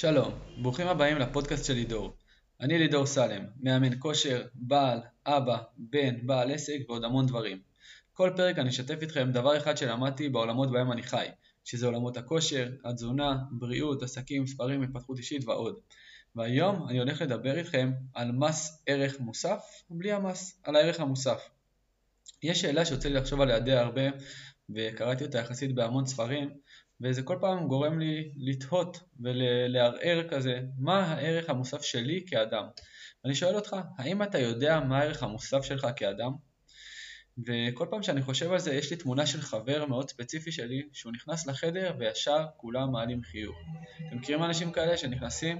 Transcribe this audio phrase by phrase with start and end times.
[0.00, 2.12] שלום, ברוכים הבאים לפודקאסט של לידור.
[2.60, 7.58] אני לידור סלם, מאמן כושר, בעל, אבא, בן, בעל עסק ועוד המון דברים.
[8.12, 11.26] כל פרק אני אשתף איתכם דבר אחד שלמדתי בעולמות בהם אני חי,
[11.64, 15.80] שזה עולמות הכושר, התזונה, בריאות, עסקים, ספרים, התפתחות אישית ועוד.
[16.36, 21.48] והיום אני הולך לדבר איתכם על מס ערך מוסף בלי המס, על הערך המוסף.
[22.42, 24.02] יש שאלה שיוצא לי לחשוב עליה די הרבה,
[24.74, 26.50] וקראתי אותה יחסית בהמון ספרים,
[27.02, 32.64] וזה כל פעם גורם לי לתהות ולערער כזה, מה הערך המוסף שלי כאדם?
[33.24, 36.32] אני שואל אותך, האם אתה יודע מה הערך המוסף שלך כאדם?
[37.46, 41.12] וכל פעם שאני חושב על זה, יש לי תמונה של חבר מאוד ספציפי שלי, שהוא
[41.12, 43.56] נכנס לחדר וישר כולם מעלים חיוך.
[44.08, 45.58] אתם מכירים אנשים כאלה שנכנסים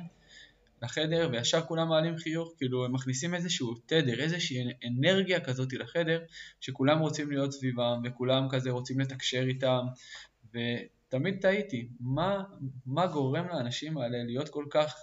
[0.83, 6.21] לחדר וישר כולם מעלים חיוך, כאילו הם מכניסים איזשהו תדר, איזושהי אנרגיה כזאת לחדר,
[6.61, 9.87] שכולם רוצים להיות סביבם וכולם כזה רוצים לתקשר איתם,
[11.11, 12.43] ותמיד תהיתי, מה,
[12.87, 14.95] מה גורם לאנשים האלה להיות כל כך,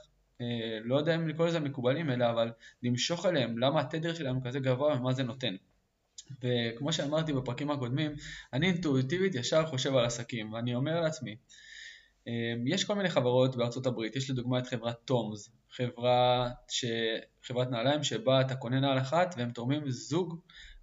[0.42, 2.52] אה, לא יודע אם לקרוא לזה מקובלים אלא, אבל
[2.84, 5.56] למשוך עליהם, למה התדר שלהם כזה גבוה ומה זה נותן.
[6.44, 8.12] וכמו שאמרתי בפרקים הקודמים,
[8.54, 11.36] אני אינטואיטיבית ישר חושב על עסקים, ואני אומר לעצמי,
[12.28, 16.86] אמ, יש כל מיני חברות בארצות הברית, יש לדוגמה את חברת תומס, חברה ש...
[17.44, 20.40] חברת נעליים שבה אתה קונה נעל אחת והם תורמים זוג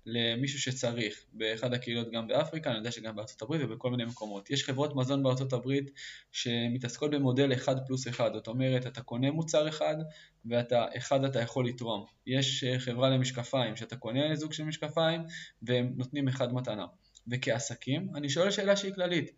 [0.06, 4.50] למישהו שצריך, באחד הקהילות גם באפריקה, אני יודע שגם בארצות הברית ובכל מיני מקומות.
[4.50, 5.91] יש חברות מזון בארצות הברית
[6.33, 9.96] שמתעסקות במודל 1 פלוס 1, זאת אומרת אתה קונה מוצר אחד
[10.44, 12.05] ואתה אחד אתה יכול לתרום.
[12.27, 15.20] יש אה, חברה למשקפיים שאתה קונה זוג של משקפיים
[15.62, 16.86] והם נותנים אחד מתנה.
[17.28, 19.30] וכעסקים, אני שואל שאלה שהיא כללית,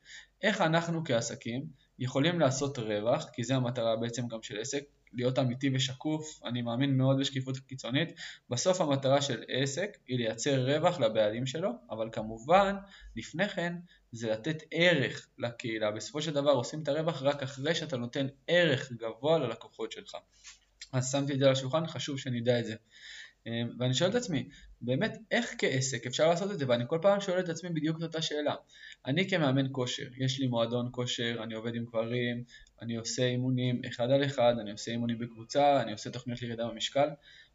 [0.43, 1.67] איך אנחנו כעסקים
[1.99, 6.97] יכולים לעשות רווח, כי זה המטרה בעצם גם של עסק, להיות אמיתי ושקוף, אני מאמין
[6.97, 8.09] מאוד בשקיפות קיצונית.
[8.51, 12.77] בסוף המטרה של עסק היא לייצר רווח לבעלים שלו, אבל כמובן,
[13.17, 13.75] לפני כן,
[14.13, 15.91] זה לתת ערך לקהילה.
[15.91, 20.17] בסופו של דבר עושים את הרווח רק אחרי שאתה נותן ערך גבוה ללקוחות שלך.
[20.93, 22.75] אז שמתי את זה על השולחן, חשוב שנדע את זה.
[23.47, 24.49] אמ, ואני שואל את עצמי,
[24.81, 26.65] באמת איך כעסק אפשר לעשות את זה?
[26.69, 28.55] ואני כל פעם שואל את עצמי בדיוק את אותה שאלה.
[29.07, 32.45] אני כמאמן כושר, יש לי מועדון כושר, אני עובד עם גברים,
[32.83, 37.09] אני עושה אימונים אחד על אחד, אני עושה אימונים בקבוצה, אני עושה תוכניות לירידה במשקל.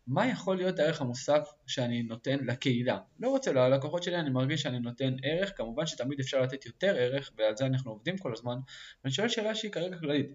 [0.07, 2.99] מה יכול להיות הערך המוסף שאני נותן לקהילה?
[3.19, 7.31] לא רוצה ללקוחות שלי, אני מרגיש שאני נותן ערך, כמובן שתמיד אפשר לתת יותר ערך,
[7.37, 8.55] ועל זה אנחנו עובדים כל הזמן.
[9.03, 10.27] ואני שואל שאלה שהיא כרגע כללית,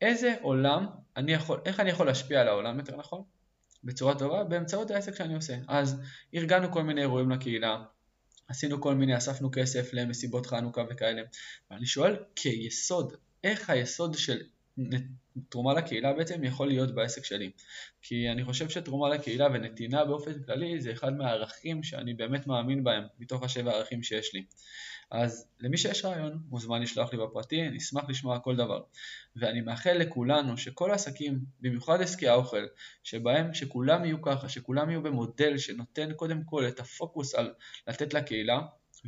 [0.00, 0.86] איזה עולם
[1.16, 3.22] אני יכול, איך אני יכול להשפיע על העולם יותר נכון?
[3.84, 5.56] בצורה טובה באמצעות העסק שאני עושה.
[5.68, 6.00] אז
[6.34, 7.82] ארגנו כל מיני אירועים לקהילה,
[8.48, 11.22] עשינו כל מיני, אספנו כסף למסיבות חנוכה וכאלה.
[11.70, 13.12] ואני שואל כיסוד,
[13.44, 14.42] איך היסוד של
[15.48, 17.50] תרומה לקהילה בעצם יכול להיות בעסק שלי.
[18.02, 23.04] כי אני חושב שתרומה לקהילה ונתינה באופן כללי זה אחד מהערכים שאני באמת מאמין בהם
[23.18, 24.44] מתוך השבע הערכים שיש לי.
[25.12, 28.82] אז למי שיש רעיון מוזמן לשלוח לי בפרטי, נשמח לשמוע כל דבר.
[29.36, 32.66] ואני מאחל לכולנו שכל העסקים, במיוחד עסקי האוכל,
[33.02, 37.54] שבהם שכולם יהיו ככה, שכולם יהיו במודל שנותן קודם כל את הפוקוס על
[37.86, 38.60] לתת לקהילה,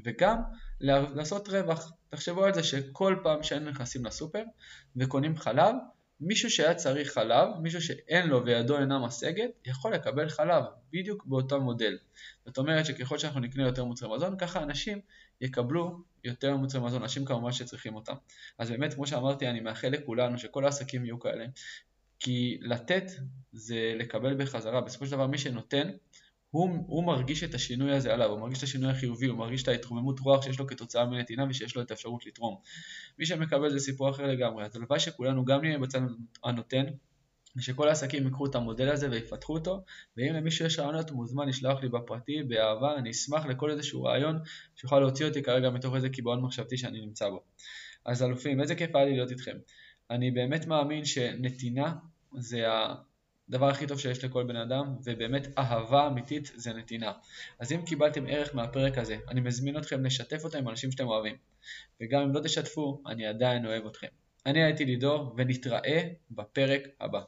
[0.04, 0.36] וגם
[0.80, 1.92] לעשות רווח.
[2.08, 4.42] תחשבו על זה שכל פעם שהיינו נכנסים לסופר
[4.96, 5.74] וקונים חלב,
[6.20, 11.60] מישהו שהיה צריך חלב, מישהו שאין לו וידו אינה משגת, יכול לקבל חלב, בדיוק באותו
[11.60, 11.98] מודל.
[12.46, 15.00] זאת אומרת שככל שאנחנו נקנה יותר מוצרי מזון, ככה אנשים
[15.40, 18.14] יקבלו יותר מוצרי מזון, אנשים כמובן שצריכים אותם.
[18.58, 21.44] אז באמת, כמו שאמרתי, אני מאחל לכולנו שכל העסקים יהיו כאלה,
[22.20, 23.04] כי לתת
[23.52, 24.80] זה לקבל בחזרה.
[24.80, 25.90] בסופו של דבר מי שנותן,
[26.54, 29.68] הוא, הוא מרגיש את השינוי הזה עליו, הוא מרגיש את השינוי החיובי, הוא מרגיש את
[29.68, 32.56] ההתרוממות רוח שיש לו כתוצאה מנתינה ושיש לו את האפשרות לתרום.
[33.18, 36.00] מי שמקבל זה סיפור אחר לגמרי, אז הלוואי שכולנו גם נהיה בצד
[36.44, 36.84] הנותן,
[37.56, 39.84] ושכל העסקים ייקחו את המודל הזה ויפתחו אותו,
[40.16, 44.38] ואם למישהו יש רעיונות מוזמן לשלוח לי בפרטי, באהבה, אני אשמח לכל איזשהו רעיון
[44.76, 47.42] שיוכל להוציא אותי כרגע מתוך איזה קיבעון מחשבתי שאני נמצא בו.
[48.04, 49.56] אז אלופים, איזה כיף היה לי להיות איתכם.
[50.10, 51.94] אני באמת מאמין שנתינה
[52.38, 52.64] זה
[53.48, 57.12] הדבר הכי טוב שיש לכל בן אדם, ובאמת אהבה אמיתית זה נתינה.
[57.58, 61.36] אז אם קיבלתם ערך מהפרק הזה, אני מזמין אתכם לשתף אותו עם אנשים שאתם אוהבים.
[62.00, 64.06] וגם אם לא תשתפו, אני עדיין אוהב אתכם.
[64.46, 67.20] אני הייתי לידור, ונתראה בפרק הבא.